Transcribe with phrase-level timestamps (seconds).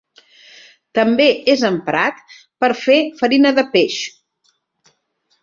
[0.99, 2.23] També és emprat
[2.65, 4.01] per a fer farina de peix.